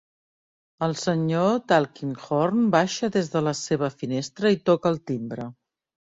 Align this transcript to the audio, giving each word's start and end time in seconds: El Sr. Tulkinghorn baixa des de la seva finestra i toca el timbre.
El 0.85 0.93
Sr. 0.99 1.49
Tulkinghorn 1.71 2.63
baixa 2.75 3.09
des 3.15 3.29
de 3.33 3.43
la 3.49 3.53
seva 3.59 3.89
finestra 3.99 4.53
i 4.57 4.59
toca 4.71 4.91
el 4.95 4.99
timbre. 5.13 5.47